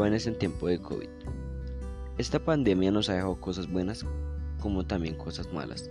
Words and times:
Jóvenes 0.00 0.26
en 0.26 0.38
tiempo 0.38 0.66
de 0.66 0.80
COVID. 0.80 1.10
Esta 2.16 2.38
pandemia 2.38 2.90
nos 2.90 3.10
ha 3.10 3.16
dejado 3.16 3.38
cosas 3.38 3.70
buenas 3.70 4.06
como 4.58 4.86
también 4.86 5.14
cosas 5.14 5.52
malas. 5.52 5.90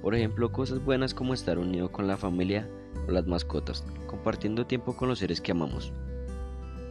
Por 0.00 0.14
ejemplo, 0.14 0.50
cosas 0.50 0.82
buenas 0.82 1.12
como 1.12 1.34
estar 1.34 1.58
unido 1.58 1.92
con 1.92 2.06
la 2.06 2.16
familia 2.16 2.66
o 3.06 3.10
las 3.10 3.26
mascotas, 3.26 3.84
compartiendo 4.06 4.66
tiempo 4.66 4.96
con 4.96 5.08
los 5.08 5.18
seres 5.18 5.42
que 5.42 5.52
amamos. 5.52 5.92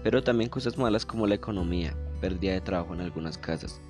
Pero 0.04 0.24
también 0.24 0.52
cosas 0.52 0.78
malas 0.78 1.04
como 1.04 1.26
la 1.26 1.34
economía, 1.34 1.98
pérdida 2.22 2.54
de 2.54 2.62
trabajo 2.62 2.94
en 2.94 3.02
algunas 3.02 3.40
casas, 3.40 3.82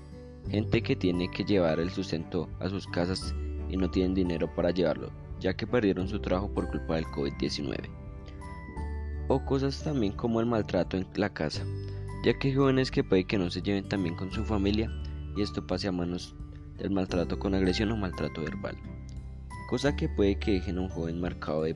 gente 0.50 0.82
que 0.82 0.96
tiene 0.96 1.30
que 1.30 1.44
llevar 1.44 1.82
el 1.82 1.90
sustento 1.90 2.48
a 2.62 2.70
sus 2.70 2.88
casas 2.88 3.36
y 3.68 3.76
no 3.76 3.92
tienen 3.92 4.14
dinero 4.14 4.50
para 4.56 4.72
llevarlo, 4.72 5.10
ya 5.42 5.54
que 5.58 5.68
perdieron 5.68 6.08
su 6.08 6.22
trabajo 6.22 6.50
por 6.54 6.70
culpa 6.70 6.96
del 6.96 7.06
COVID-19. 7.08 7.90
O 9.28 9.44
cosas 9.44 9.84
también 9.84 10.14
como 10.14 10.40
el 10.40 10.46
maltrato 10.46 10.96
en 10.96 11.06
la 11.16 11.34
casa, 11.34 11.66
ya 12.26 12.34
que 12.40 12.56
jóvenes 12.56 12.90
que 12.90 13.04
puede 13.04 13.26
que 13.26 13.38
no 13.38 13.52
se 13.52 13.62
lleven 13.62 13.88
también 13.88 14.16
con 14.16 14.32
su 14.32 14.44
familia 14.44 14.90
y 15.38 15.44
esto 15.44 15.66
pase 15.68 15.88
a 15.88 15.92
manos 15.92 16.36
del 16.80 16.90
maltrato 16.90 17.38
con 17.38 17.54
agresión 17.54 17.92
o 17.92 17.98
maltrato 17.98 18.42
verbal, 18.42 18.76
cosa 19.70 19.96
que 19.96 20.10
puede 20.10 20.40
que 20.40 20.54
dejen 20.54 20.80
un 20.80 20.90
joven 20.90 21.22
marcado 21.22 21.62
de 21.62 21.76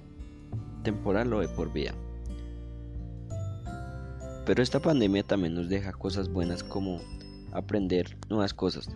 temporal 0.83 1.31
o 1.33 1.41
de 1.41 1.49
por 1.49 1.71
vida. 1.71 1.93
Pero 4.47 4.63
esta 4.63 4.79
pandemia 4.79 5.21
también 5.21 5.53
nos 5.53 5.69
deja 5.69 5.91
cosas 5.91 6.29
buenas 6.29 6.63
como 6.63 6.99
aprender 7.51 8.17
nuevas 8.27 8.55
cosas, 8.55 8.89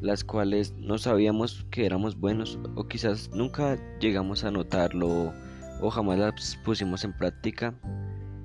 las 0.00 0.24
cuales 0.24 0.72
no 0.78 0.96
sabíamos 0.96 1.66
que 1.70 1.84
éramos 1.84 2.18
buenos 2.18 2.58
o 2.74 2.88
quizás 2.88 3.28
nunca 3.34 3.76
llegamos 4.00 4.44
a 4.44 4.50
notarlo 4.50 5.34
o 5.82 5.90
jamás 5.90 6.18
las 6.18 6.56
pusimos 6.64 7.04
en 7.04 7.14
práctica 7.14 7.74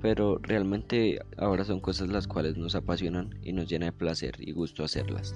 pero 0.06 0.38
realmente 0.40 1.18
ahora 1.36 1.64
son 1.64 1.80
cosas 1.80 2.06
las 2.10 2.28
cuales 2.28 2.56
nos 2.56 2.76
apasionan 2.76 3.36
y 3.42 3.52
nos 3.52 3.66
llena 3.66 3.86
de 3.86 3.92
placer 3.92 4.36
y 4.38 4.52
gusto 4.52 4.84
hacerlas. 4.84 5.34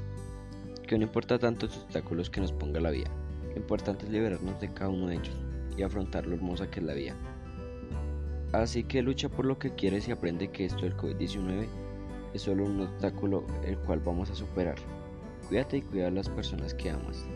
Que 0.87 0.97
no 0.97 1.03
importa 1.03 1.41
tanto 1.41 1.67
los 1.67 1.79
obstáculos 1.79 2.31
que 2.31 2.41
nos 2.41 2.53
ponga 2.53 2.79
la 2.79 2.93
vida, 2.93 3.11
lo 3.49 3.57
importante 3.57 4.07
es 4.07 4.12
liberarnos 4.12 4.61
de 4.61 4.73
cada 4.73 4.91
uno 4.91 5.09
de 5.09 5.17
ellos 5.17 5.37
y 5.77 5.83
afrontar 5.83 6.25
lo 6.25 6.37
hermosa 6.37 6.71
que 6.71 6.79
es 6.79 6.87
la 6.87 6.95
vida. 6.95 7.17
Así 8.53 8.85
que 8.85 9.03
lucha 9.03 9.29
por 9.29 9.45
lo 9.45 9.59
que 9.59 9.75
quieres 9.75 10.07
y 10.07 10.12
aprende 10.12 10.53
que 10.53 10.67
esto 10.67 10.83
del 10.83 10.97
COVID-19 10.97 11.67
es 12.33 12.43
solo 12.43 12.65
un 12.65 12.83
obstáculo 12.83 13.45
el 13.65 13.77
cual 13.77 13.99
vamos 13.99 14.31
a 14.31 14.37
superar. 14.37 14.77
Cuídate 15.49 15.79
y 15.79 15.83
cuida 15.83 16.07
a 16.07 16.12
las 16.12 16.29
personas 16.29 16.75
que 16.75 16.91
amas. 16.91 17.27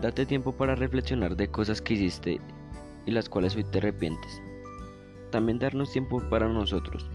Date 0.00 0.24
tiempo 0.24 0.52
para 0.52 0.76
reflexionar 0.76 1.36
de 1.36 1.48
cosas 1.48 1.82
que 1.82 1.92
hiciste 1.92 2.40
y 3.04 3.10
las 3.10 3.28
cuales 3.28 3.54
hoy 3.54 3.64
te 3.64 3.80
arrepientes 3.80 4.40
también 5.32 5.58
darnos 5.58 5.90
tiempo 5.90 6.22
para 6.30 6.46
nosotros. 6.48 7.10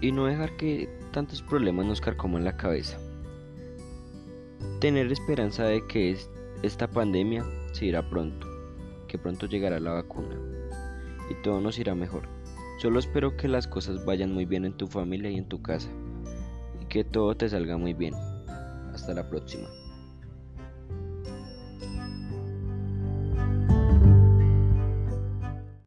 Y 0.00 0.10
no 0.10 0.24
dejar 0.24 0.56
que 0.56 0.88
tantos 1.12 1.42
problemas 1.42 1.84
nos 1.84 2.00
carcoman 2.00 2.44
la 2.44 2.56
cabeza. 2.56 2.98
Tener 4.80 5.12
esperanza 5.12 5.64
de 5.64 5.86
que 5.86 6.16
esta 6.62 6.88
pandemia 6.88 7.44
se 7.72 7.86
irá 7.86 8.08
pronto, 8.08 8.48
que 9.06 9.18
pronto 9.18 9.46
llegará 9.46 9.78
la 9.78 9.92
vacuna 9.92 10.34
y 11.30 11.34
todo 11.42 11.60
nos 11.60 11.78
irá 11.78 11.94
mejor. 11.94 12.28
Solo 12.78 12.98
espero 12.98 13.36
que 13.36 13.48
las 13.48 13.68
cosas 13.68 14.04
vayan 14.04 14.32
muy 14.32 14.44
bien 14.44 14.64
en 14.64 14.76
tu 14.76 14.86
familia 14.86 15.30
y 15.30 15.36
en 15.36 15.48
tu 15.48 15.62
casa 15.62 15.88
y 16.80 16.86
que 16.86 17.04
todo 17.04 17.36
te 17.36 17.48
salga 17.48 17.76
muy 17.76 17.92
bien. 17.92 18.14
Hasta 18.92 19.14
la 19.14 19.28
próxima. 19.28 19.68